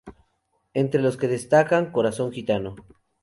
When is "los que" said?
0.99-1.27